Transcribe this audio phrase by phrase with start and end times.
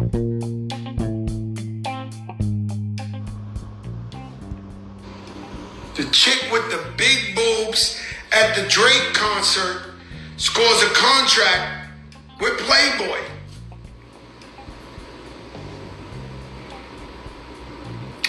[0.00, 0.06] The
[6.10, 8.00] chick with the big boobs
[8.32, 9.92] at the Drake concert
[10.38, 11.90] scores a contract
[12.40, 13.18] with Playboy.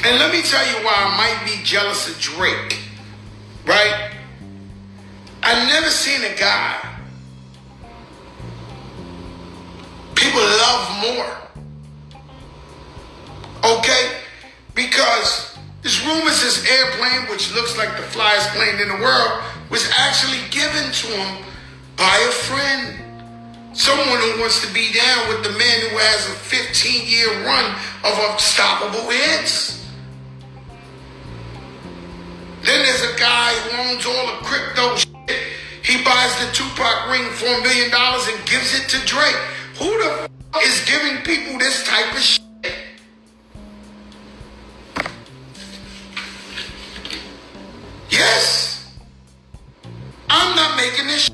[0.03, 2.79] And let me tell you why I might be jealous of Drake,
[3.65, 4.11] right?
[5.41, 6.91] I've never seen a guy
[10.21, 11.40] people love more.
[13.63, 14.11] Okay?
[14.73, 19.89] Because there's rumors this airplane, which looks like the flyest plane in the world, was
[19.97, 21.45] actually given to him
[21.97, 22.97] by a friend.
[23.73, 27.65] Someone who wants to be down with the man who has a 15 year run
[28.03, 29.81] of unstoppable hits.
[32.63, 35.37] Then there's a guy who owns all the crypto shit.
[35.83, 39.35] He buys the Tupac ring for a million dollars and gives it to Drake.
[39.79, 42.40] Who the f- is giving people this type of shit?
[50.81, 51.30] Making this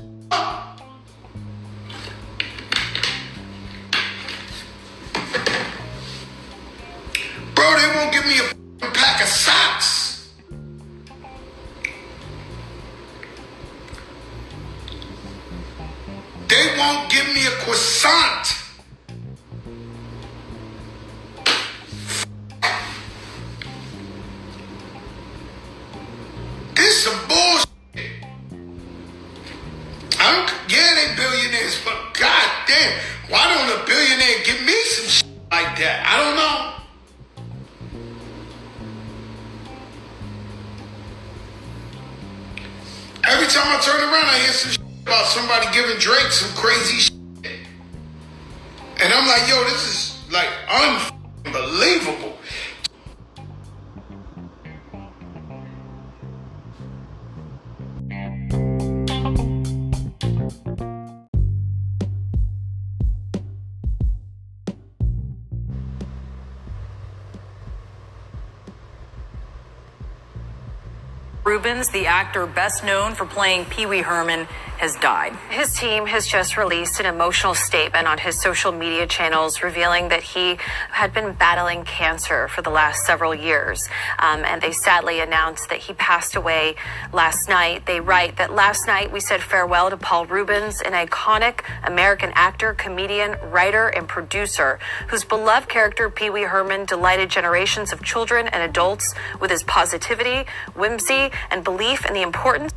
[71.48, 74.46] Reubens, the actor best known for playing Pee Wee Herman,
[74.78, 75.36] has died.
[75.50, 80.22] His team has just released an emotional statement on his social media channels revealing that
[80.22, 80.56] he
[80.90, 83.88] had been battling cancer for the last several years.
[84.18, 86.76] Um, and they sadly announced that he passed away
[87.12, 87.86] last night.
[87.86, 92.72] They write that last night we said farewell to Paul Reubens, an iconic American actor,
[92.72, 94.78] comedian, writer, and producer
[95.08, 100.44] whose beloved character Pee Wee Herman delighted generations of children and adults with his positivity,
[100.74, 102.72] whimsy, and belief in the importance.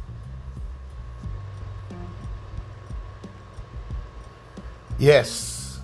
[5.02, 5.80] Yes.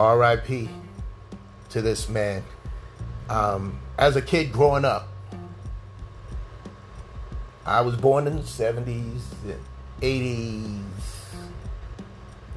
[0.00, 0.70] R.I.P.
[1.68, 2.42] to this man.
[3.28, 5.08] Um, as a kid growing up,
[7.66, 9.20] I was born in the 70s,
[10.00, 10.80] 80s,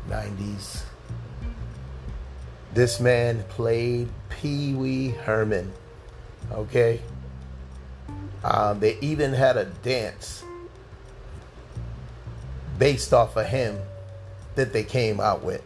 [0.08, 0.84] 90s.
[2.74, 5.74] This man played Pee Wee Herman.
[6.50, 7.02] Okay?
[8.46, 10.46] Um, they even had a dance
[12.78, 13.81] based off of him
[14.59, 15.64] that they came out with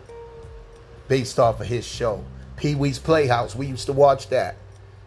[1.08, 2.24] based off of his show.
[2.58, 3.56] Pee Wee's Playhouse.
[3.56, 4.56] We used to watch that.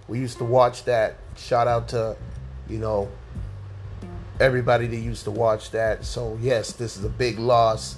[0.08, 1.16] We used to watch that.
[1.36, 2.16] Shout out to,
[2.68, 3.08] you know,
[4.40, 6.04] everybody that used to watch that.
[6.04, 7.96] So yes, this is a big loss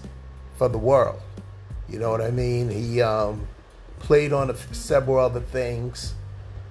[0.56, 1.20] for the world.
[1.88, 2.68] You know what I mean?
[2.68, 3.48] He um,
[3.98, 6.14] played on several other things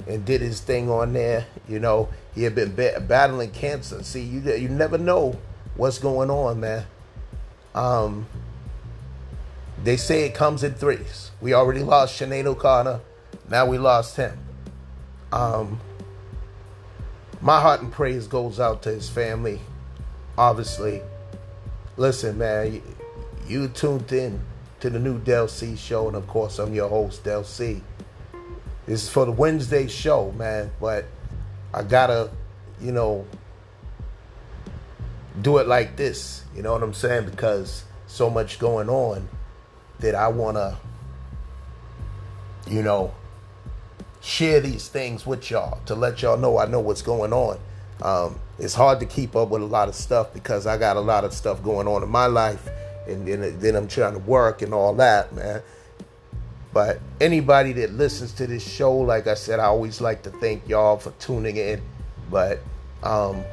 [0.07, 1.47] and did his thing on there.
[1.67, 4.03] You know, he had been ba- battling cancer.
[4.03, 5.39] See, you you never know
[5.75, 6.85] what's going on, man.
[7.73, 8.27] Um,
[9.83, 11.31] they say it comes in threes.
[11.41, 12.99] We already lost Sinead O'Connor.
[13.49, 14.37] Now we lost him.
[15.31, 15.79] Um,
[17.41, 19.61] my heart and praise goes out to his family.
[20.37, 21.01] Obviously,
[21.95, 22.83] listen, man, you,
[23.47, 24.41] you tuned in
[24.79, 27.81] to the new Del C show, and of course, I'm your host, Del C.
[28.85, 31.05] This is for the Wednesday show, man, but
[31.73, 32.31] I gotta,
[32.81, 33.25] you know,
[35.41, 36.43] do it like this.
[36.55, 37.25] You know what I'm saying?
[37.25, 39.27] Because so much going on
[39.99, 40.77] that I wanna,
[42.67, 43.13] you know,
[44.21, 47.59] share these things with y'all to let y'all know I know what's going on.
[48.01, 51.01] Um, it's hard to keep up with a lot of stuff because I got a
[51.01, 52.67] lot of stuff going on in my life,
[53.07, 55.61] and then, then I'm trying to work and all that, man.
[56.73, 60.67] But anybody that listens to this show, like I said, I always like to thank
[60.67, 61.81] y'all for tuning in.
[62.29, 62.59] But
[63.01, 63.43] um,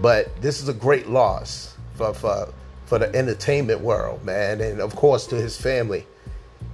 [0.00, 2.52] but this is a great loss for for
[2.86, 6.06] for the entertainment world, man, and of course to his family.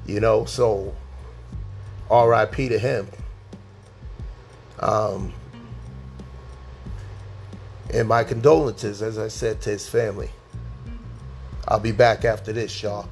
[0.06, 0.94] You know, so
[2.10, 2.68] R.I.P.
[2.70, 3.06] to him.
[4.80, 5.32] Um,
[7.92, 10.30] and my condolences, as I said, to his family.
[11.68, 13.08] I'll be back after this, y'all.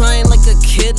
[0.00, 0.39] playing like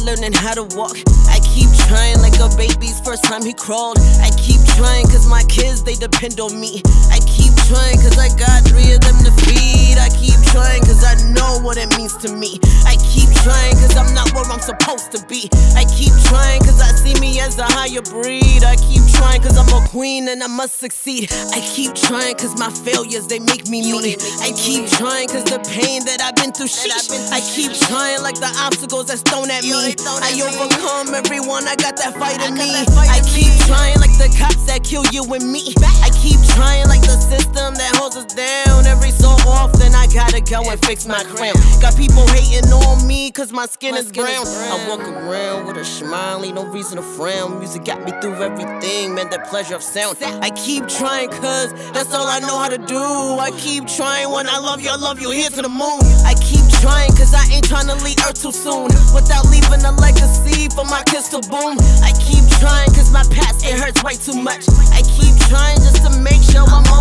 [0.06, 0.98] learning how to walk.
[1.30, 3.98] I keep trying like a baby's first time he crawled.
[4.22, 6.81] I keep trying cause my kids, they depend on me.
[7.10, 9.98] I keep trying cause I got three of them to feed.
[9.98, 12.60] I keep trying cause I know what it means to me.
[12.86, 15.50] I keep trying cause I'm not where I'm supposed to be.
[15.75, 18.63] I keep trying cause I see me as a higher breed.
[18.63, 21.31] I keep trying cause I'm a queen and I must succeed.
[21.51, 24.16] I keep trying cause my failures, they make me me.
[24.42, 26.94] I keep trying cause the pain that I've been through, shit.
[27.31, 29.70] I keep trying like the obstacles that's thrown at me.
[29.73, 32.75] I overcome everyone, I got that fight in me.
[33.07, 35.73] I keep trying like the cops that kill you and me.
[36.03, 38.85] I keep trying like the system that holds us down.
[38.85, 41.56] Every so often, I gotta go and fix my crown.
[41.79, 44.45] Got people hating on me cause my skin, is, brown.
[44.45, 47.59] I walk around with a smiley, no reason to frown.
[47.59, 50.17] Music got me through everything, man, the pleasure of sound.
[50.21, 53.00] I keep trying cause that's all I know how to do.
[53.00, 56.03] I keep trying when I love you, I love you here to the moon.
[56.27, 58.89] I keep trying cause I ain't trying to leave Earth too soon.
[59.13, 61.78] Without leaving a legacy for my kids to boom.
[62.01, 64.66] I keep trying cause my past, it hurts way too much.
[64.89, 67.00] I keep trying just to make sure I'm always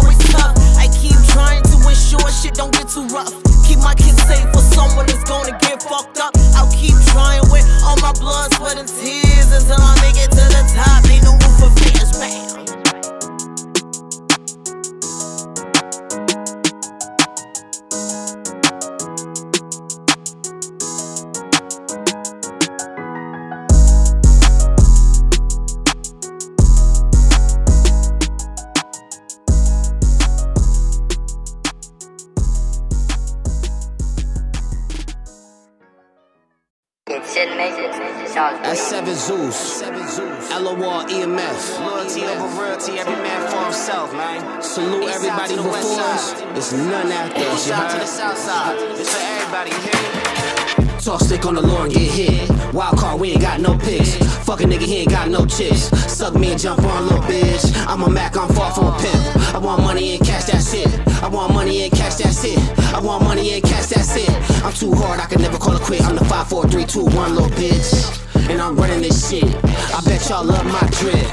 [68.80, 69.44] running this shit.
[69.44, 71.28] I bet y'all love my drip.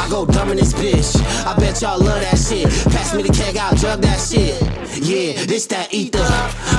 [0.00, 1.20] I go dumb in this bitch.
[1.44, 2.66] I bet y'all love that shit.
[2.92, 4.56] Pass me the keg, I'll drug that shit.
[4.96, 6.26] Yeah, this that ether.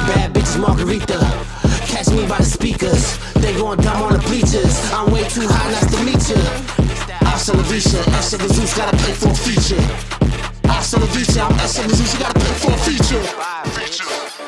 [0.09, 1.19] Bad bitches margarita.
[1.85, 3.17] Catch me by the speakers.
[3.35, 4.73] They going dumb on the bleachers.
[4.91, 6.41] I'm way too high, nice to meet you.
[7.29, 9.81] Hasta la vista, Esther Zeus gotta pay for a feature.
[10.65, 13.23] Hasta la vista, I'm Esther Zeus, you gotta pay for a feature.
[13.77, 14.38] Feature.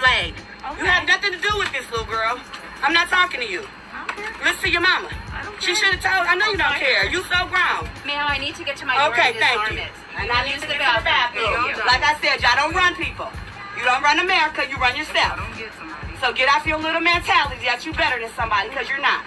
[0.00, 2.40] You have nothing to do with this little girl.
[2.82, 3.64] I'm not talking to you.
[4.44, 5.12] Listen to your mama.
[5.60, 6.24] She should have told.
[6.24, 7.04] I know you don't care.
[7.08, 7.84] You so grown.
[8.08, 9.84] Ma'am, I need to get to my door okay, thank you.
[9.84, 9.92] It.
[10.16, 11.76] And I need to get to the bathroom.
[11.84, 13.28] Like I said, y'all don't run people.
[13.76, 14.64] You don't run America.
[14.68, 15.36] You run yourself.
[16.20, 19.24] So get off your little mentality that you better than somebody because you're not.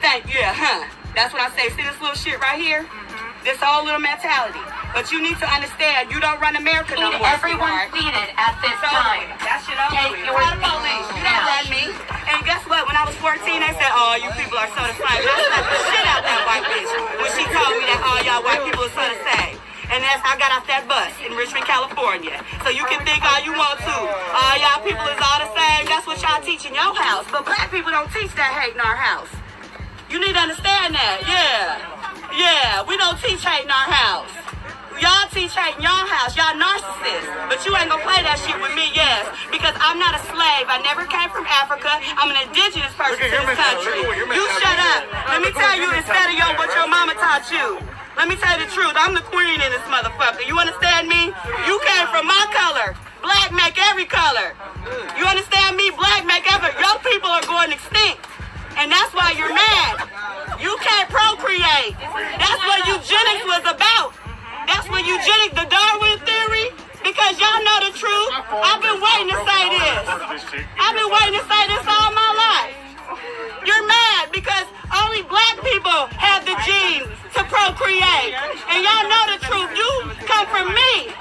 [0.00, 0.84] Thank you, yeah, huh?
[1.16, 1.68] That's what I say.
[1.72, 2.84] See this little shit right here?
[2.84, 3.44] Mm-hmm.
[3.44, 4.60] This whole little mentality.
[4.96, 7.28] But you need to understand, you don't run America no more.
[7.28, 9.28] Everyone seated at this so, time.
[9.44, 11.08] That shit over Take your Call the police.
[11.12, 11.84] You don't run me.
[12.32, 12.88] And guess what?
[12.88, 15.20] When I was 14, they said, oh, you people are so the same.
[15.20, 16.88] I slapped the shit out that white bitch
[17.20, 19.60] when she told me that all y'all white people are so the same.
[19.92, 22.40] And that's I got off that bus in Richmond, California.
[22.64, 23.96] So you can think all you want to.
[24.00, 25.92] All y'all people is all the same.
[25.92, 27.28] That's what y'all teach in your house.
[27.28, 29.28] But black people don't teach that hate in our house.
[30.08, 31.20] You need to understand that?
[31.28, 31.84] Yeah.
[32.32, 34.55] Yeah, we don't teach hate in our house.
[34.96, 36.32] Y'all teach hate in y'all house.
[36.32, 37.28] Y'all narcissists.
[37.52, 39.28] But you ain't gonna play that shit with me, yes.
[39.52, 40.66] Because I'm not a slave.
[40.72, 42.00] I never came from Africa.
[42.16, 44.08] I'm an indigenous person to this country.
[44.32, 45.00] You shut up.
[45.28, 47.76] Let me tell you instead of yo what your mama taught you.
[48.16, 48.96] Let me tell you the truth.
[48.96, 50.48] I'm the queen in this motherfucker.
[50.48, 51.28] You understand me?
[51.68, 52.96] You came from my color.
[53.20, 54.56] Black make every color.
[55.20, 55.92] You understand me?
[55.92, 56.72] Black make every.
[56.80, 58.24] Your people are going extinct.
[58.80, 60.08] And that's why you're mad.
[60.56, 61.92] You can't procreate.
[62.40, 64.16] That's what eugenics was about.
[64.66, 66.68] That's what eugenics, the Darwin theory.
[67.06, 68.30] Because y'all know the truth.
[68.50, 70.02] I've been waiting to say this.
[70.74, 72.74] I've been waiting to say this all my life.
[73.62, 77.06] You're mad because only black people have the genes
[77.38, 78.34] to procreate.
[78.70, 79.70] And y'all know the truth.
[79.74, 79.90] You
[80.26, 81.14] come from me.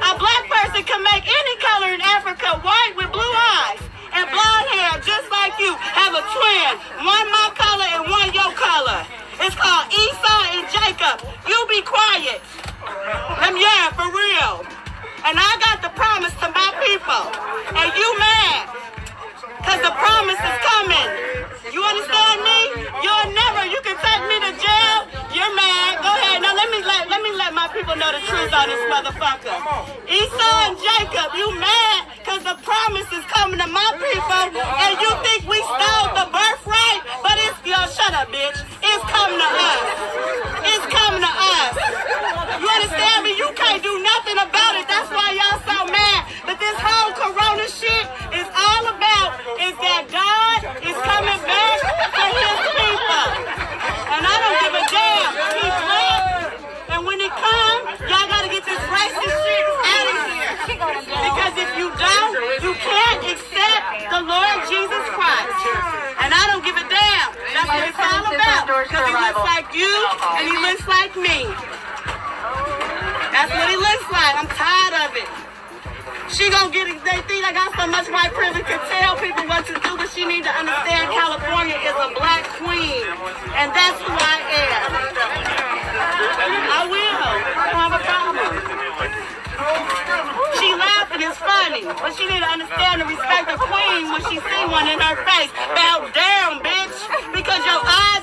[0.00, 3.80] A black person can make any color in Africa white with blue eyes
[4.16, 5.76] and blonde hair just like you.
[5.76, 6.70] Have a twin.
[7.04, 9.04] One my color and one your color.
[9.42, 11.18] It's called Esau and Jacob.
[11.50, 12.38] You be quiet.
[13.42, 14.62] Them yeah, for real.
[15.26, 17.26] And I got the promise to my people.
[17.74, 18.70] And you mad.
[19.66, 21.08] Cause the promise is coming.
[21.74, 22.86] You understand me?
[23.02, 24.98] You'll never, you can take me to jail.
[25.34, 26.02] You're mad.
[26.06, 26.38] Go ahead.
[26.42, 29.58] Now let me let let me let my people know the truth on this motherfucker.
[30.06, 34.42] Esau and Jacob, you mad because the promise is coming to my people.
[34.54, 35.58] And you think we
[77.42, 80.46] I got so much white privilege to tell people what to do, but she need
[80.46, 83.02] to understand California is a black queen,
[83.58, 84.88] and that's who I am.
[86.70, 87.26] I will.
[87.58, 88.50] I don't have a problem.
[90.62, 94.38] She laughing is funny, but she need to understand and respect the queen when she
[94.38, 95.50] see one in her face.
[95.74, 96.94] Bow down, bitch,
[97.34, 98.21] because your eyes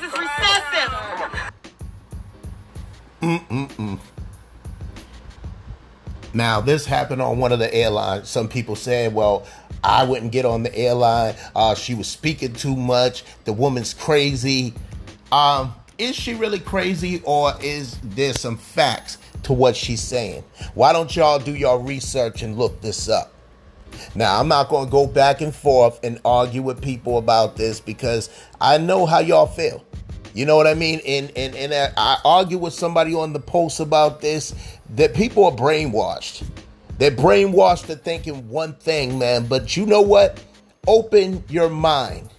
[6.33, 8.29] Now, this happened on one of the airlines.
[8.29, 9.48] Some people saying, well,
[9.83, 11.36] I wouldn't get on the airline.
[11.55, 13.24] Uh, she was speaking too much.
[13.45, 14.74] The woman's crazy.
[15.31, 20.43] Um, is she really crazy or is there some facts to what she's saying?
[20.74, 23.33] Why don't y'all do your research and look this up?
[24.15, 27.79] Now, I'm not going to go back and forth and argue with people about this
[27.79, 28.29] because
[28.62, 29.83] I know how y'all feel.
[30.39, 31.01] You know what I mean?
[31.05, 34.55] And and and I argue with somebody on the post about this
[34.91, 36.48] that people are brainwashed.
[36.98, 39.48] They're brainwashed to thinking one thing, man.
[39.48, 40.41] But you know what?
[40.88, 42.29] Open your mind.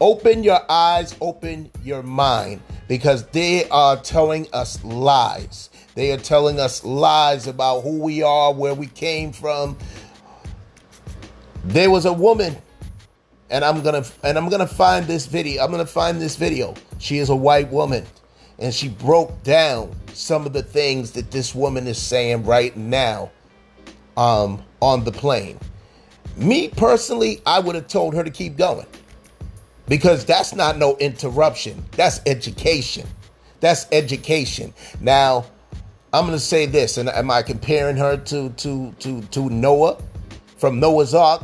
[0.00, 5.68] Open your eyes, open your mind because they are telling us lies.
[5.94, 9.76] They are telling us lies about who we are, where we came from.
[11.64, 12.56] There was a woman
[13.50, 15.62] and I'm gonna and I'm gonna find this video.
[15.62, 16.74] I'm gonna find this video.
[16.98, 18.04] She is a white woman,
[18.58, 23.30] and she broke down some of the things that this woman is saying right now,
[24.16, 25.58] um, on the plane.
[26.36, 28.86] Me personally, I would have told her to keep going,
[29.88, 31.84] because that's not no interruption.
[31.92, 33.06] That's education.
[33.60, 34.74] That's education.
[35.00, 35.46] Now,
[36.12, 39.98] I'm gonna say this, and am I comparing her to to to to Noah
[40.58, 41.42] from Noah's Ark?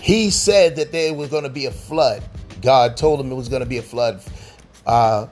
[0.00, 2.22] He said that there was going to be a flood.
[2.62, 4.22] God told him it was going to be a flood.
[4.86, 5.26] Uh,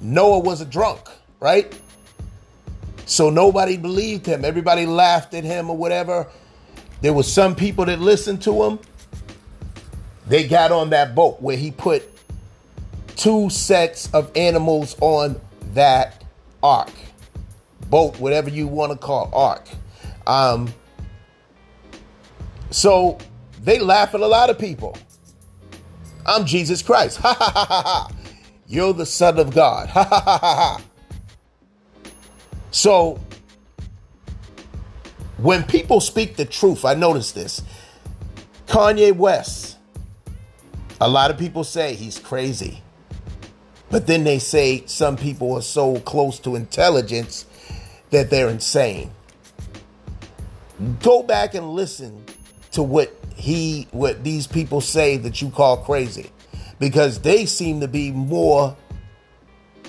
[0.00, 1.00] Noah was a drunk,
[1.40, 1.78] right?
[3.06, 4.44] So nobody believed him.
[4.44, 6.26] Everybody laughed at him or whatever.
[7.00, 8.78] There was some people that listened to him.
[10.26, 12.08] They got on that boat where he put
[13.16, 15.40] two sets of animals on
[15.74, 16.24] that
[16.62, 16.90] ark,
[17.90, 19.68] boat, whatever you want to call ark.
[20.26, 20.72] Um,
[22.70, 23.18] so
[23.64, 24.96] they laugh at a lot of people.
[26.26, 27.18] I'm Jesus Christ.
[27.22, 28.10] Ha ha ha ha ha.
[28.66, 29.88] You're the Son of God.
[29.94, 30.82] Ha ha ha ha ha.
[32.70, 33.18] So
[35.38, 37.62] when people speak the truth, I notice this.
[38.66, 39.78] Kanye West,
[41.00, 42.82] a lot of people say he's crazy.
[43.90, 47.46] But then they say some people are so close to intelligence
[48.10, 49.10] that they're insane.
[51.00, 52.24] Go back and listen
[52.74, 56.30] to what he what these people say that you call crazy
[56.78, 58.76] because they seem to be more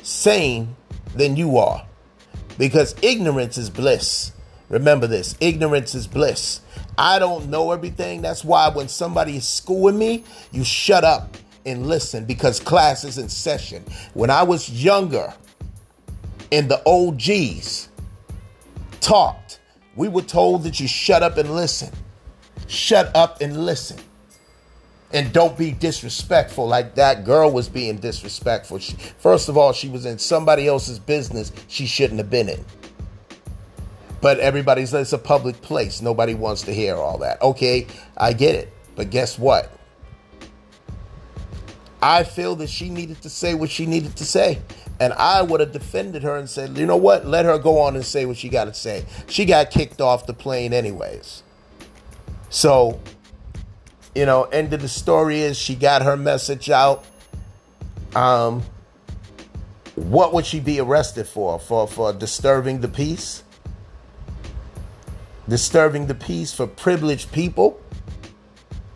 [0.01, 0.75] sane
[1.15, 1.85] than you are.
[2.57, 4.31] Because ignorance is bliss.
[4.69, 6.61] Remember this ignorance is bliss.
[6.97, 8.21] I don't know everything.
[8.21, 13.17] That's why when somebody is schooling me, you shut up and listen because class is
[13.17, 13.83] in session.
[14.13, 15.33] When I was younger
[16.51, 17.89] and the OGs
[19.01, 19.59] talked,
[19.95, 21.91] we were told that you shut up and listen.
[22.67, 23.99] Shut up and listen.
[25.11, 28.79] And don't be disrespectful like that girl was being disrespectful.
[28.79, 32.65] She, first of all, she was in somebody else's business she shouldn't have been in.
[34.19, 36.01] But everybody's, it's a public place.
[36.01, 37.41] Nobody wants to hear all that.
[37.41, 38.73] Okay, I get it.
[38.95, 39.71] But guess what?
[42.01, 44.61] I feel that she needed to say what she needed to say.
[44.99, 47.25] And I would have defended her and said, you know what?
[47.25, 49.05] Let her go on and say what she got to say.
[49.27, 51.43] She got kicked off the plane, anyways.
[52.49, 52.99] So,
[54.13, 57.05] you know, end of the story is she got her message out.
[58.15, 58.63] Um,
[59.95, 61.59] what would she be arrested for?
[61.59, 63.43] For for disturbing the peace?
[65.47, 67.79] Disturbing the peace for privileged people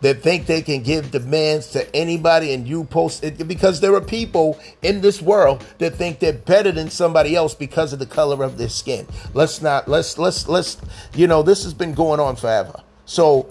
[0.00, 4.00] that think they can give demands to anybody and you post it because there are
[4.00, 8.42] people in this world that think they're better than somebody else because of the color
[8.42, 9.06] of their skin.
[9.34, 10.78] Let's not let's let's let's
[11.14, 12.82] you know this has been going on forever.
[13.10, 13.48] So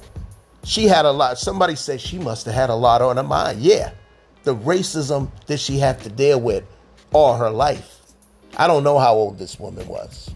[0.64, 1.38] she had a lot.
[1.38, 3.60] Somebody said she must have had a lot on her mind.
[3.60, 3.92] Yeah.
[4.44, 6.64] The racism that she had to deal with
[7.12, 8.00] all her life.
[8.56, 10.32] I don't know how old this woman was.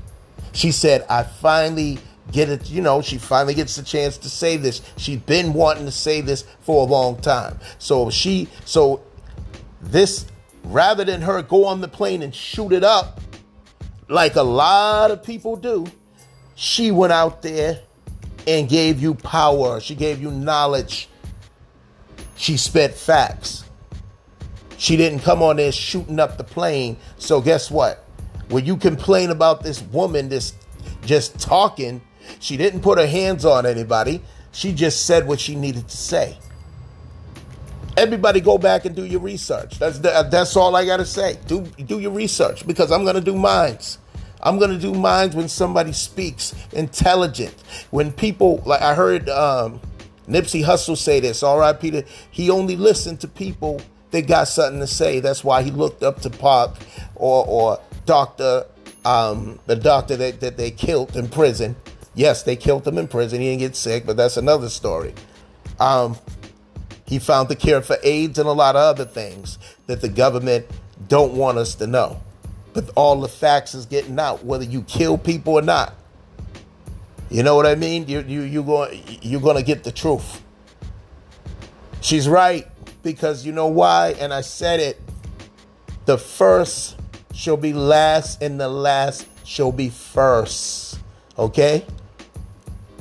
[0.52, 2.00] She said, I finally
[2.34, 4.82] get it, you know, she finally gets the chance to say this.
[4.98, 7.58] She's been wanting to say this for a long time.
[7.80, 9.04] So she, so
[9.80, 10.26] this,
[10.66, 13.22] rather than her go on the plane and shoot it up
[14.10, 15.86] like a lot of people do,
[16.56, 17.80] she went out there
[18.48, 19.80] and gave you power.
[19.80, 21.10] She gave you knowledge.
[22.36, 23.64] She spit facts.
[24.78, 26.98] She didn't come on there shooting up the plane.
[27.18, 28.04] So guess what?
[28.50, 30.54] When you complain about this woman this
[31.06, 32.02] just talking,
[32.40, 34.22] she didn't put her hands on anybody.
[34.52, 36.38] She just said what she needed to say.
[37.96, 39.80] Everybody go back and do your research.
[39.80, 41.38] That's that's all I got to say.
[41.48, 44.00] Do do your research because I'm going to do mines.
[44.44, 47.56] I'm gonna do mines when somebody speaks intelligent.
[47.90, 49.82] When people like I heard um,
[50.28, 51.42] Nipsey Hussle say this.
[51.42, 52.04] All right, Peter.
[52.30, 55.20] He only listened to people that got something to say.
[55.20, 56.78] That's why he looked up to Pop
[57.16, 58.66] or or Doctor
[59.06, 61.76] um, the doctor that, that they killed in prison.
[62.16, 63.42] Yes, they killed him in prison.
[63.42, 65.14] He didn't get sick, but that's another story.
[65.80, 66.18] Um,
[67.06, 70.66] he found the cure for AIDS and a lot of other things that the government
[71.08, 72.22] don't want us to know.
[72.74, 75.94] But all the facts is getting out, whether you kill people or not.
[77.30, 78.08] You know what I mean?
[78.08, 80.42] You you you going you're going to get the truth.
[82.02, 82.68] She's right
[83.02, 84.16] because you know why?
[84.20, 85.02] And I said it.
[86.06, 86.98] The first
[87.34, 91.00] shall be last, and the last shall be first.
[91.38, 91.86] Okay?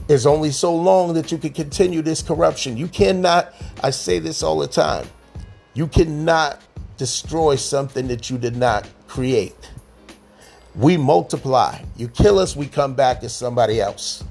[0.09, 2.77] It's only so long that you can continue this corruption.
[2.77, 5.07] You cannot, I say this all the time,
[5.75, 6.61] you cannot
[6.97, 9.71] destroy something that you did not create.
[10.75, 11.83] We multiply.
[11.99, 14.25] You kill us, we come back as somebody else.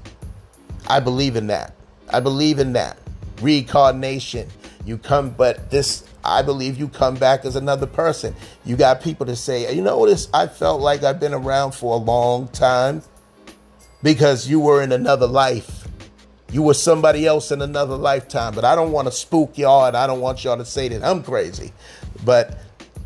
[0.88, 1.76] I believe in that.
[2.12, 2.98] I believe in that.
[3.40, 4.48] Reincarnation.
[4.84, 8.34] You come, but this, I believe you come back as another person.
[8.64, 11.94] You got people to say, you know this, I felt like I've been around for
[11.94, 13.02] a long time
[14.02, 15.86] because you were in another life.
[16.50, 18.52] You were somebody else in another lifetime.
[18.52, 21.04] But I don't want to spook y'all and I don't want y'all to say that
[21.04, 21.72] I'm crazy.
[22.24, 22.58] But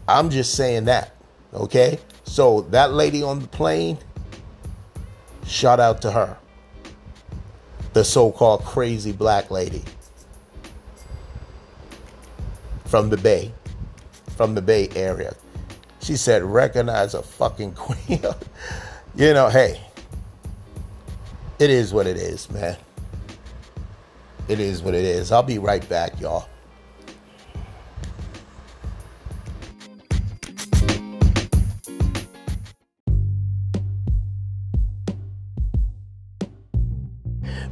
[0.09, 1.16] I'm just saying that.
[1.55, 1.99] Okay?
[2.25, 3.99] So that lady on the plane,
[5.47, 6.37] shout out to her.
[7.93, 9.83] The so called crazy black lady
[12.85, 13.53] from the Bay,
[14.37, 15.35] from the Bay Area.
[16.01, 18.23] She said, recognize a fucking queen.
[19.15, 19.81] you know, hey,
[21.59, 22.77] it is what it is, man.
[24.49, 25.33] It is what it is.
[25.33, 26.49] I'll be right back, y'all.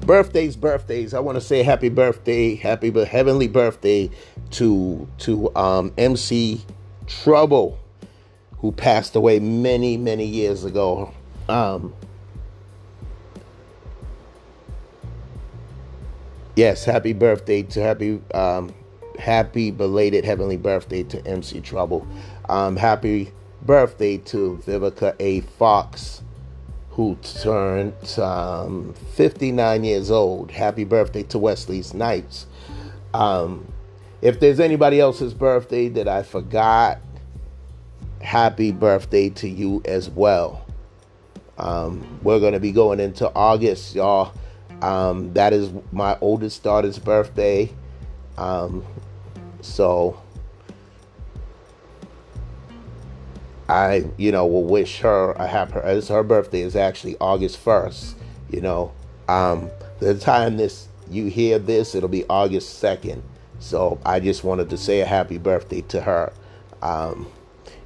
[0.06, 1.14] Birthdays birthdays.
[1.14, 4.10] I want to say happy birthday happy but heavenly birthday
[4.52, 6.60] to to um, mc
[7.06, 7.78] trouble
[8.58, 11.12] who passed away many many years ago.
[11.48, 11.94] Um,
[16.56, 18.74] yes happy birthday to happy um,
[19.18, 22.06] happy belated heavenly birthday to mc trouble.
[22.48, 25.40] Um, happy birthday to vivica a.
[25.40, 26.22] Fox
[26.94, 30.52] who turned um, 59 years old.
[30.52, 32.46] Happy birthday to Wesley Snipes.
[33.12, 33.66] Um,
[34.22, 37.00] if there's anybody else's birthday that I forgot,
[38.22, 40.64] happy birthday to you as well.
[41.58, 44.32] Um, we're going to be going into August, y'all.
[44.80, 47.70] Um, that is my oldest daughter's birthday.
[48.38, 48.84] Um,
[49.62, 50.22] so
[53.68, 55.78] I, you know, will wish her a happy.
[55.84, 58.16] it's her birthday is actually August first.
[58.50, 58.92] You know,
[59.28, 63.22] um, the time this you hear this, it'll be August second.
[63.58, 66.32] So I just wanted to say a happy birthday to her.
[66.82, 67.26] Um,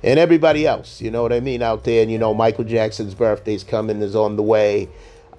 [0.02, 2.02] and everybody else, you know what I mean, out there.
[2.02, 4.88] And you know, Michael Jackson's birthday's coming, is on the way.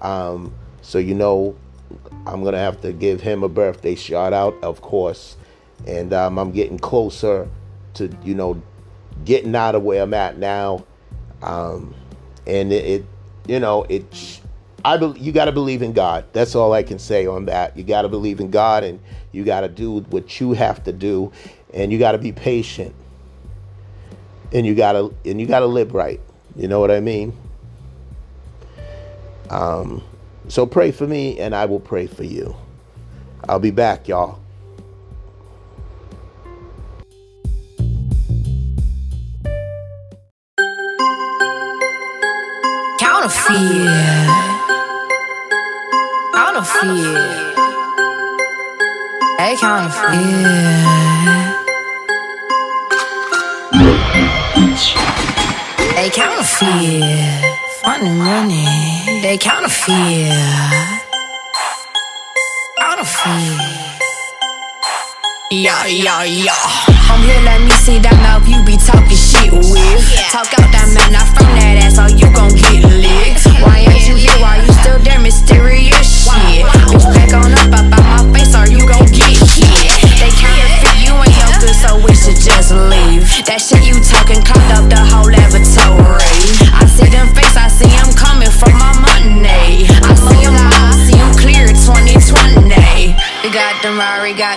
[0.00, 1.56] Um, so you know,
[2.26, 5.36] I'm gonna have to give him a birthday shout out, of course.
[5.86, 7.48] And um, I'm getting closer
[7.94, 8.62] to you know
[9.24, 10.84] getting out of where I'm at now.
[11.42, 11.94] Um,
[12.46, 13.04] and it, it,
[13.46, 14.40] you know, it.
[14.84, 16.24] I you got to believe in God.
[16.32, 17.76] That's all I can say on that.
[17.76, 18.98] You got to believe in God, and
[19.32, 21.32] you got to do what you have to do,
[21.74, 22.94] and you got to be patient,
[24.52, 26.20] and you got to and you got to live right.
[26.56, 27.36] You know what I mean?
[29.50, 30.02] Um,
[30.48, 32.56] so pray for me, and I will pray for you.
[33.48, 34.39] I'll be back, y'all.
[43.20, 44.30] Counterfeit.
[46.32, 47.54] Counterfeit.
[49.36, 50.16] Hey, counterfeit.
[55.96, 57.44] They counterfeit.
[57.82, 59.20] Funny money.
[59.20, 60.32] They counterfeit.
[62.78, 63.60] Counterfeit.
[65.50, 66.54] Yeah, yeah, yeah.
[67.10, 70.08] I'm here, let me see that mouth you be talking shit with.
[70.32, 71.49] Talk out that man, not from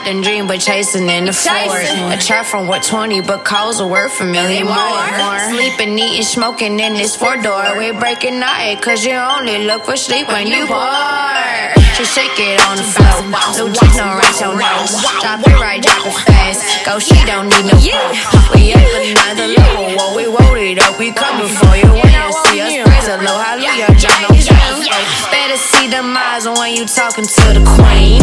[0.04, 1.84] got them dream, but chasing in the Ford.
[2.12, 5.50] A trap from what 20, but calls a word for million more.
[5.50, 7.78] Sleeping, eating, smoking in this four door.
[7.78, 11.74] We breaking night, cause you only look for sleep when you bored.
[11.96, 13.22] She shake it on the floor.
[13.58, 14.92] No cheat, no right, your nose.
[15.22, 16.86] Drop it right, drop it fast.
[16.86, 18.60] Go, she don't need no phone.
[18.60, 20.43] We up another level, whoa, we rolled
[20.74, 20.98] it up.
[20.98, 22.74] We coming for you when you see us.
[22.88, 24.30] Praise the Lord, hallelujah, jump.
[25.30, 28.22] Better see them eyes when you talking to the queen.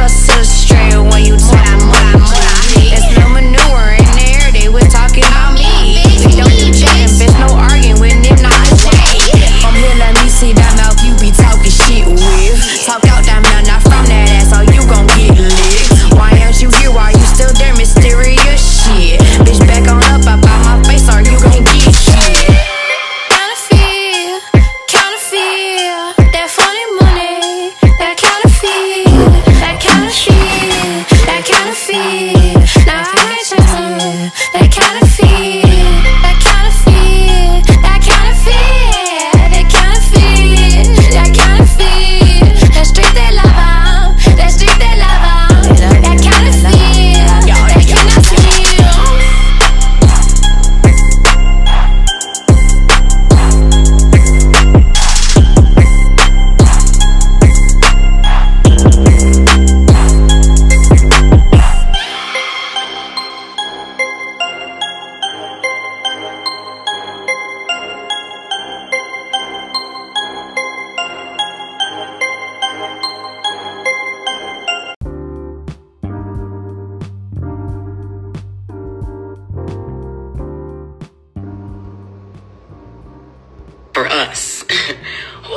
[0.00, 2.88] Us straight when you talking money.
[2.88, 3.59] There's no manure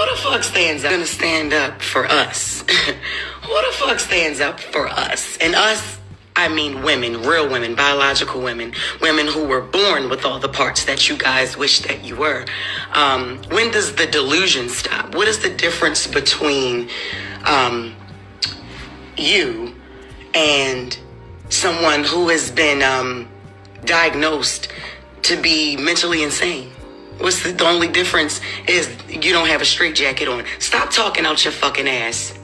[0.03, 0.91] Who the fuck stands up?
[0.91, 2.61] Gonna stand up for us.
[3.41, 5.37] Who the fuck stands up for us?
[5.37, 5.97] And us,
[6.35, 10.83] I mean women, real women, biological women, women who were born with all the parts
[10.85, 12.45] that you guys wish that you were.
[12.91, 15.15] Um, when does the delusion stop?
[15.15, 16.89] What is the difference between
[17.45, 17.95] um,
[19.15, 19.73] you
[20.33, 20.97] and
[21.47, 23.29] someone who has been um,
[23.85, 24.67] diagnosed
[25.21, 26.72] to be mentally insane?
[27.19, 30.43] What's the, the only difference is you don't have a straight jacket on.
[30.59, 32.37] Stop talking out your fucking ass.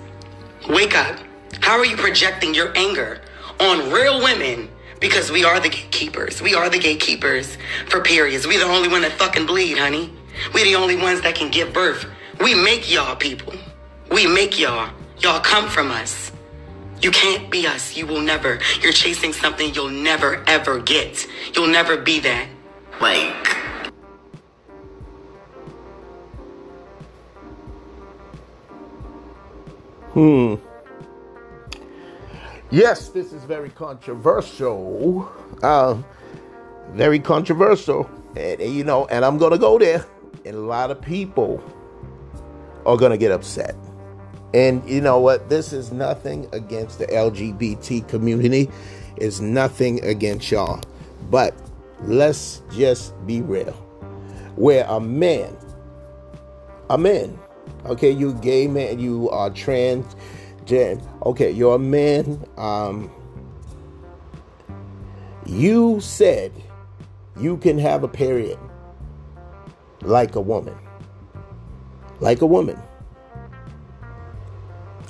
[0.70, 1.20] Wake up.
[1.62, 3.22] How are you projecting your anger
[3.60, 4.70] on real women?
[5.00, 6.42] Because we are the gatekeepers.
[6.42, 8.46] We are the gatekeepers for periods.
[8.46, 10.14] We the only one that fucking bleed, honey.
[10.54, 12.06] We the only ones that can give birth.
[12.42, 13.54] We make y'all people.
[14.12, 14.92] We make y'all.
[15.20, 16.32] Y'all come from us.
[17.02, 17.96] You can't be us.
[17.96, 18.60] You will never.
[18.82, 21.26] You're chasing something you'll never ever get.
[21.56, 22.48] You'll never be that.
[23.00, 23.58] Like.
[30.20, 30.56] Hmm.
[32.72, 35.32] Yes, this is very controversial.
[35.64, 36.04] Um,
[36.90, 38.10] very controversial.
[38.36, 40.06] And, you know, and I'm going to go there.
[40.44, 41.64] And a lot of people
[42.86, 43.78] are going to get upset.
[44.54, 45.48] And you know what?
[45.48, 48.70] This is nothing against the LGBT community.
[49.16, 50.82] It's nothing against y'all.
[51.30, 51.56] But
[52.02, 53.72] let's just be real.
[54.58, 55.56] Where a man,
[56.90, 57.40] a man,
[57.86, 60.16] okay, you gay man, you are trans,
[60.72, 63.10] okay, you're a man, um,
[65.46, 66.52] you said
[67.40, 68.60] you can have a period
[70.02, 70.78] like a woman.
[72.20, 72.80] Like a woman.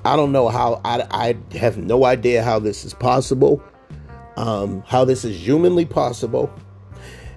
[0.06, 3.62] I don't know how, I, I have no idea how this is possible,
[4.38, 6.52] um, how this is humanly possible.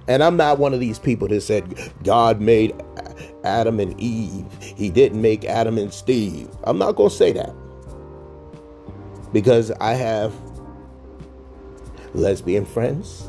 [0.08, 2.74] And I'm not one of these people that said God made
[3.44, 4.46] Adam and Eve.
[4.60, 6.48] He didn't make Adam and Steve.
[6.64, 7.54] I'm not going to say that.
[9.32, 10.34] Because I have
[12.14, 13.28] lesbian friends.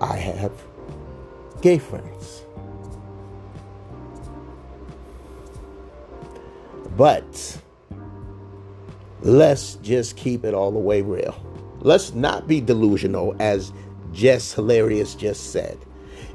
[0.00, 0.52] I have
[1.62, 2.42] gay friends.
[6.96, 7.58] But
[9.22, 11.34] let's just keep it all the way real.
[11.80, 13.72] Let's not be delusional, as
[14.12, 15.78] Jess Hilarious just said.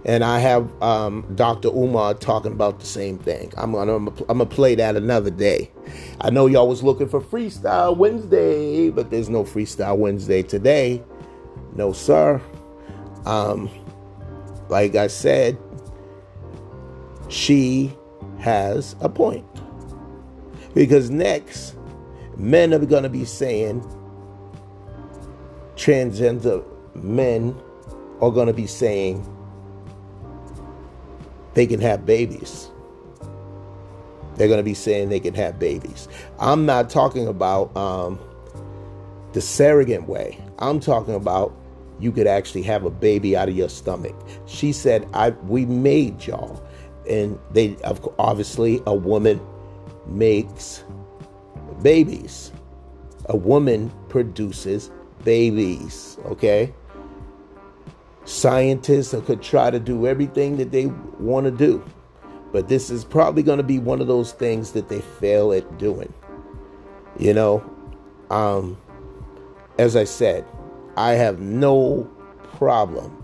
[0.06, 1.68] And I have um, Dr.
[1.70, 3.52] Umar talking about the same thing.
[3.58, 5.72] I'm gonna I'm gonna play that another day.
[6.22, 11.04] I know y'all was looking for Freestyle Wednesday, but there's no Freestyle Wednesday today.
[11.76, 12.42] No, sir.
[13.26, 13.70] Um,
[14.70, 15.58] like I said,
[17.28, 17.94] she
[18.40, 19.46] has a point.
[20.74, 21.76] Because next,
[22.38, 23.82] men are to be saying,
[25.76, 26.64] transgender
[26.96, 27.60] men
[28.22, 29.26] are to be saying
[31.54, 32.70] they can have babies.
[34.36, 36.08] They're going to be saying they can have babies.
[36.40, 38.18] I'm not talking about um,
[39.34, 40.42] the surrogate way.
[40.60, 41.54] I'm talking about
[42.00, 44.16] you could actually have a baby out of your stomach.
[44.46, 46.64] She said, "I we made y'all,"
[47.10, 47.76] and they
[48.18, 49.42] obviously a woman
[50.08, 50.84] makes
[51.82, 52.52] babies.
[53.26, 54.90] A woman produces
[55.24, 56.74] babies, okay?
[58.30, 60.86] Scientists could try to do everything that they
[61.18, 61.84] want to do,
[62.52, 65.80] but this is probably going to be one of those things that they fail at
[65.80, 66.14] doing.
[67.18, 67.64] You know,
[68.30, 68.78] um,
[69.80, 70.46] as I said,
[70.96, 72.04] I have no
[72.54, 73.18] problem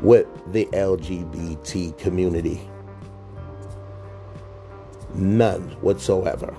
[0.00, 2.66] with the LGBT community.
[5.12, 6.56] None whatsoever.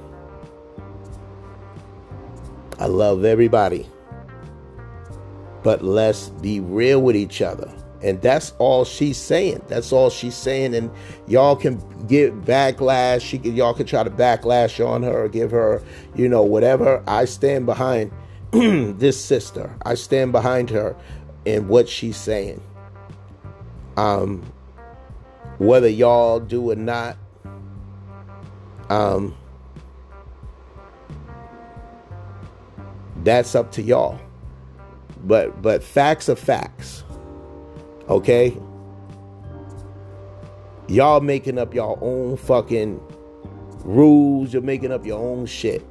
[2.78, 3.89] I love everybody.
[5.65, 7.73] But let's be real with each other.
[8.04, 9.63] And that's all she's saying.
[9.67, 10.75] That's all she's saying.
[10.75, 10.91] And
[11.25, 13.21] y'all can get backlash.
[13.21, 15.82] She can, y'all can try to backlash on her, give her,
[16.13, 17.04] you know, whatever.
[17.08, 18.12] I stand behind
[18.51, 19.75] this sister.
[19.84, 20.95] I stand behind her
[21.47, 22.62] and what she's saying.
[23.97, 24.43] Um,
[25.58, 27.17] whether y'all do or not,
[28.91, 29.36] um,
[33.23, 34.19] that's up to y'all.
[35.26, 37.04] But but facts are facts.
[38.08, 38.56] Okay?
[40.88, 43.02] Y'all making up your own fucking
[43.84, 45.84] rules, you're making up your own shit.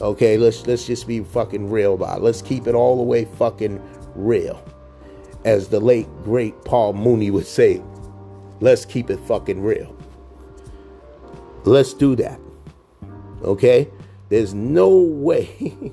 [0.00, 2.22] Okay, let's let's just be fucking real about it.
[2.22, 3.80] Let's keep it all the way fucking
[4.16, 4.62] real.
[5.44, 7.82] As the late great Paul Mooney would say,
[8.60, 9.96] let's keep it fucking real.
[11.64, 12.40] Let's do that.
[13.42, 13.88] Okay?
[14.28, 15.92] There's no way.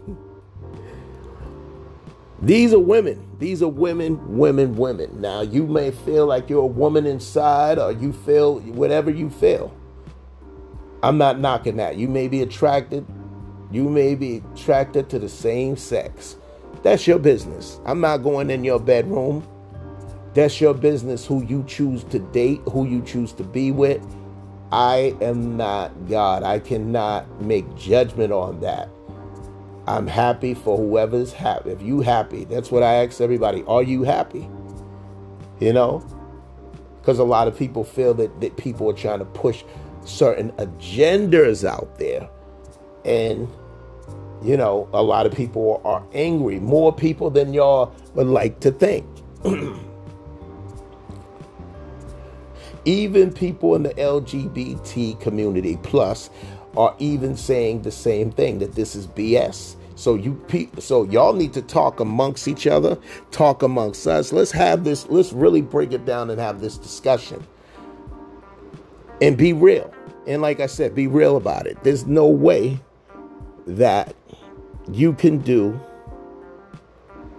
[2.41, 3.25] These are women.
[3.39, 5.19] These are women, women, women.
[5.19, 9.75] Now, you may feel like you're a woman inside or you feel whatever you feel.
[11.03, 11.97] I'm not knocking that.
[11.97, 13.05] You may be attracted.
[13.71, 16.37] You may be attracted to the same sex.
[16.81, 17.79] That's your business.
[17.85, 19.45] I'm not going in your bedroom.
[20.33, 24.05] That's your business who you choose to date, who you choose to be with.
[24.71, 26.43] I am not God.
[26.43, 28.89] I cannot make judgment on that.
[29.89, 31.71] I'm happy for whoever's happy.
[31.71, 33.63] If you happy, that's what I ask everybody.
[33.67, 34.47] Are you happy?
[35.59, 36.05] You know?
[37.01, 39.63] Because a lot of people feel that, that people are trying to push
[40.05, 42.29] certain agendas out there.
[43.03, 43.47] And,
[44.43, 46.59] you know, a lot of people are angry.
[46.59, 49.07] More people than y'all would like to think.
[52.85, 56.29] even people in the LGBT community plus
[56.77, 59.77] are even saying the same thing that this is BS.
[59.99, 60.41] So you
[60.79, 62.97] so y'all need to talk amongst each other,
[63.31, 64.31] talk amongst us.
[64.31, 67.45] Let's have this let's really break it down and have this discussion.
[69.21, 69.93] And be real.
[70.25, 71.83] And like I said, be real about it.
[71.83, 72.79] There's no way
[73.67, 74.15] that
[74.89, 75.71] you can do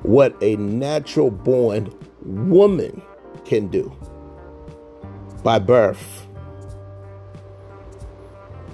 [0.02, 1.90] what a natural born
[2.22, 3.00] woman
[3.46, 3.90] can do
[5.42, 6.26] by birth.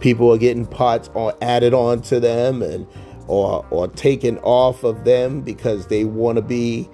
[0.01, 2.89] People are getting parts or added on to them and
[3.29, 6.89] or or taken off of them because they want to be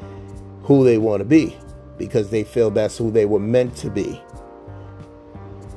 [0.62, 1.56] who they want to be
[1.98, 4.20] because they feel that's who they were meant to be.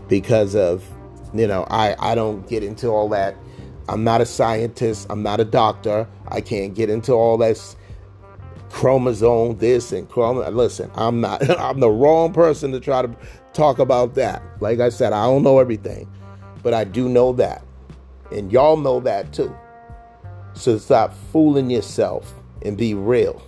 [0.08, 0.88] Because of
[1.34, 3.36] you know I I don't get into all that.
[3.88, 6.08] I'm not a scientist I'm not a doctor.
[6.28, 7.76] I can't get into all this
[8.70, 13.16] chromosome this and chromosome listen I'm not I'm the wrong person to try to
[13.54, 14.42] talk about that.
[14.60, 16.10] Like I said I don't know everything
[16.64, 17.64] but I do know that.
[18.32, 19.56] And y'all know that too
[20.56, 23.42] so stop fooling yourself and be real.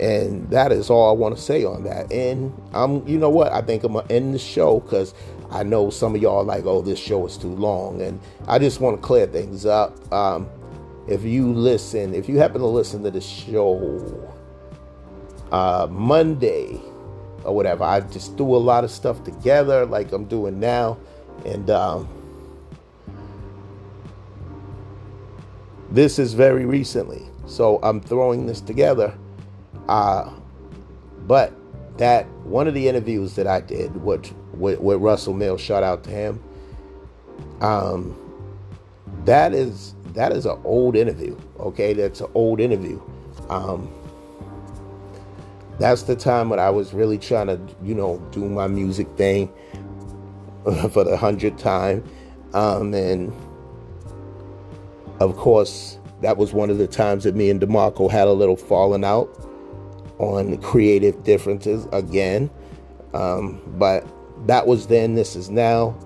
[0.00, 2.12] And that is all I want to say on that.
[2.12, 3.52] And I'm, you know what?
[3.52, 5.14] I think I'm gonna end the show because
[5.50, 8.58] I know some of y'all are like, oh, this show is too long, and I
[8.58, 10.12] just want to clear things up.
[10.12, 10.48] Um,
[11.06, 14.32] if you listen, if you happen to listen to the show
[15.52, 16.80] uh, Monday
[17.44, 20.98] or whatever, I just do a lot of stuff together, like I'm doing now,
[21.44, 22.08] and um,
[25.94, 29.16] This is very recently, so I'm throwing this together.
[29.88, 30.28] Uh,
[31.28, 31.52] but
[31.98, 36.10] that one of the interviews that I did with, with, Russell Mills, shout out to
[36.10, 36.42] him.
[37.60, 38.16] Um,
[39.24, 41.38] that is that is an old interview.
[41.60, 43.00] Okay, that's an old interview.
[43.48, 43.88] Um,
[45.78, 49.46] that's the time when I was really trying to, you know, do my music thing
[50.90, 52.02] for the hundredth time,
[52.52, 53.32] um, and
[55.20, 58.56] of course, that was one of the times that me and DeMarco had a little
[58.56, 59.28] falling out
[60.18, 62.50] on creative differences again.
[63.12, 64.06] Um, but
[64.46, 65.96] that was then, this is now.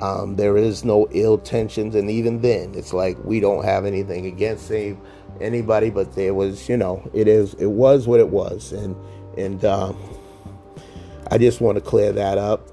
[0.00, 4.26] Um, there is no ill tensions, and even then, it's like we don't have anything
[4.26, 4.96] against any,
[5.40, 8.96] anybody, but there was, you know, it is, it was what it was, and
[9.38, 9.96] and um,
[11.30, 12.66] I just want to clear that up.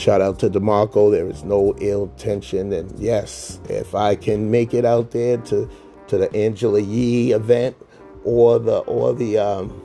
[0.00, 1.10] Shout out to DeMarco.
[1.10, 2.72] There is no ill tension.
[2.72, 5.68] And yes, if I can make it out there to
[6.06, 7.76] to the Angela Yee event
[8.24, 9.82] or the or the um,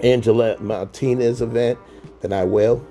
[0.00, 1.78] Angela Martinez event,
[2.20, 2.84] then I will.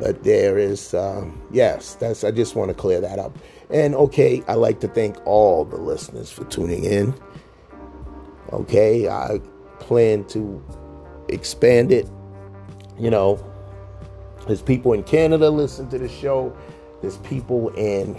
[0.00, 3.38] But there is um, yes, that's I just want to clear that up.
[3.68, 7.12] And okay, I like to thank all the listeners for tuning in.
[8.54, 9.38] Okay, I
[9.80, 10.64] plan to
[11.28, 12.08] expand it,
[12.98, 13.38] you know,
[14.46, 16.56] there's people in Canada listen to the show.
[17.00, 18.18] There's people in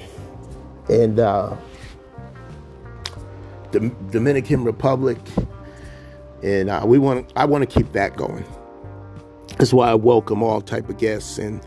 [0.89, 1.55] and uh,
[3.71, 5.17] the Dominican Republic,
[6.43, 8.45] and uh, we want I want to keep that going.
[9.57, 11.61] That's why I welcome all type of guests, and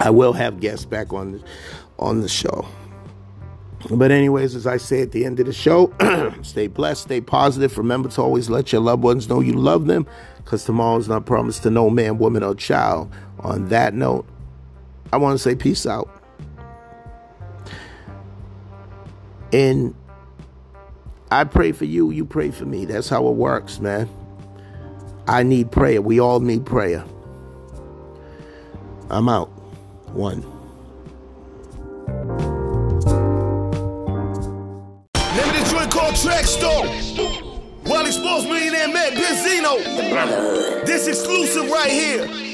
[0.00, 1.44] I will have guests back on the,
[1.98, 2.66] on the show.
[3.90, 5.92] But anyways, as I say at the end of the show,
[6.42, 7.78] stay blessed, stay positive.
[7.78, 10.06] Remember to always let your loved ones know you love them,
[10.36, 14.26] because tomorrow is not promised to no man, woman, or child on that note,
[15.12, 16.08] I want to say peace out.
[19.52, 19.94] And
[21.30, 22.84] I pray for you, you pray for me.
[22.84, 24.08] That's how it works, man.
[25.26, 26.00] I need prayer.
[26.00, 27.04] We all need prayer.
[29.10, 29.48] I'm out.
[30.12, 30.40] One.
[35.34, 37.86] Name of this joint called Trackstar.
[37.86, 40.84] Wally Sports Millionaire Matt Benzino.
[40.86, 42.47] This exclusive right here.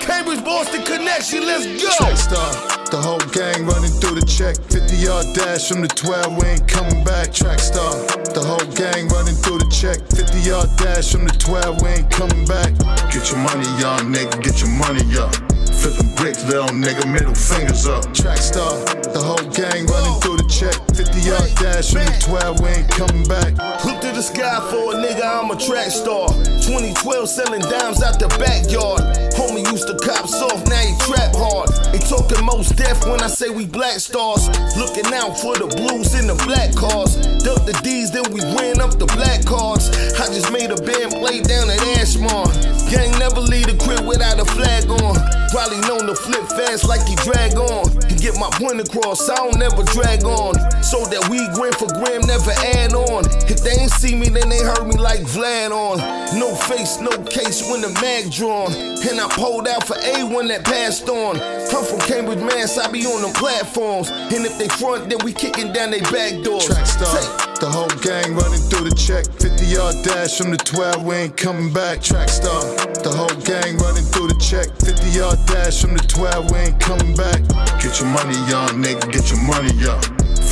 [0.00, 1.88] Cambridge Boston connection, let's go.
[1.98, 4.56] Trackstar, the whole gang running through the check.
[4.70, 7.28] 50 yard dash from the 12, we ain't coming back.
[7.28, 7.92] Trackstar,
[8.32, 9.98] the whole gang running through the check.
[10.14, 12.72] 50 yard dash from the 12, we ain't coming back.
[13.12, 15.34] Get your money, young nigga, get your money up.
[15.78, 18.04] Flipping bricks, little nigga, middle fingers up.
[18.14, 18.82] Trackstar,
[19.12, 20.74] the whole gang running through the check.
[20.96, 23.52] 50 yard dash from the 12, we ain't coming back.
[23.84, 26.28] Look to the sky for a nigga, I'm a track star.
[26.64, 29.04] 2012 selling dimes out the backyard.
[29.36, 31.68] Homie used to cop soft, now he trap hard.
[31.92, 34.48] They talking most deaf when I say we black stars.
[34.74, 37.14] Looking out for the blues in the black cars.
[37.44, 39.92] Duck the D's, then we ran up the black cards.
[40.18, 42.50] I just made a band play down at Ashmore.
[42.88, 45.14] Gang never leave the crib without a flag on.
[45.52, 47.88] Probably known to flip fast like he drag on.
[48.08, 49.28] He get my point across.
[49.28, 50.37] I don't never drag on.
[50.38, 53.26] So that we gram for gram, never add on.
[53.50, 55.98] If they ain't see me, then they heard me like Vlad on.
[56.38, 58.70] No face, no case when the mag drawn.
[58.70, 61.42] And I pulled out for A when that passed on.
[61.42, 64.10] I'm from Cambridge, Mass, I be on them platforms.
[64.10, 66.66] And if they front, then we kicking down they back doors.
[66.66, 67.10] Track star.
[67.58, 69.26] The whole gang running through the check.
[69.42, 72.00] 50 yard dash from the 12, we ain't coming back.
[72.00, 72.62] Track star.
[73.02, 74.70] The whole gang running through the check.
[74.86, 77.42] 50 yard dash from the 12, we ain't coming back.
[77.82, 79.74] Get your money, young nigga, get your money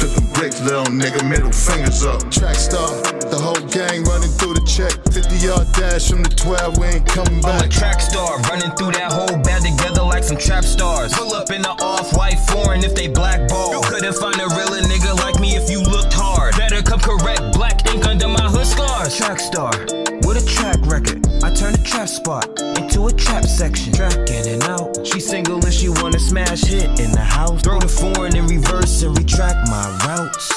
[0.06, 0.12] up.
[0.12, 2.30] Flipping bricks, little nigga, middle fingers up.
[2.30, 2.88] Track star.
[3.26, 4.92] The whole gang running through the check.
[5.12, 7.62] 50 yard dash from the 12, we ain't coming back.
[7.62, 11.12] I'm a track star, running through that whole band together like some trap stars.
[11.12, 13.72] Pull up in the off-white foreign if they blackball.
[13.72, 16.54] You couldn't find a realer nigga like me if you looked hard.
[16.56, 19.16] Better come correct, black ink under my hood scars.
[19.16, 19.72] Track star,
[20.22, 21.25] with a track record.
[21.56, 23.92] Turn the trap spot into a trap section.
[23.94, 25.06] Track in and out.
[25.06, 27.62] She single and she wanna smash hit in the house.
[27.62, 30.52] Throw the foreign in reverse and retract my routes.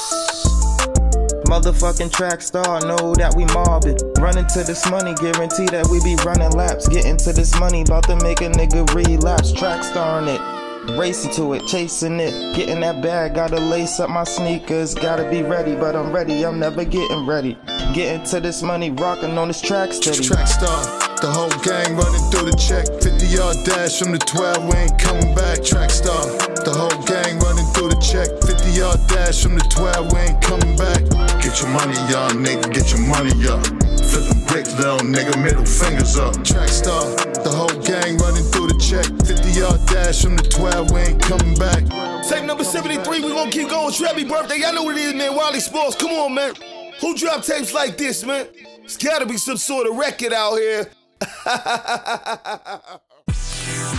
[1.48, 3.98] Motherfucking track star, know that we mobbing.
[4.20, 6.86] Running to this money, guarantee that we be running laps.
[6.86, 9.52] Getting to this money, about to make a nigga relapse.
[9.52, 10.59] Track starring it.
[10.88, 13.34] Racing to it, chasing it, getting that bag.
[13.34, 16.44] Gotta lace up my sneakers, gotta be ready, but I'm ready.
[16.44, 17.58] I'm never getting ready.
[17.92, 20.24] Getting to this money, rocking on this track steady.
[20.24, 21.00] Track star.
[21.20, 22.86] The whole gang running through the check.
[23.02, 25.62] 50 yard dash from the 12, we ain't coming back.
[25.62, 26.24] Track star.
[26.64, 28.28] The whole gang running through the check.
[28.40, 31.04] 50 yard dash from the 12, we ain't coming back.
[31.44, 33.60] Get your money, young nigga, get your money up.
[34.00, 36.32] Flipping bricks, little nigga, middle fingers up.
[36.42, 37.04] Track star.
[37.44, 38.59] The whole gang running through
[38.90, 39.06] check.
[39.24, 41.84] 50 yard dash from the 12, we ain't coming back.
[42.28, 43.92] Tape number 73, we gonna keep going.
[43.92, 45.36] Trebby birthday, y'all know what it is, man.
[45.36, 46.54] Wally Sports, come on, man.
[47.00, 48.48] Who drop tapes like this, man?
[48.82, 50.90] It's gotta be some sort of record out here.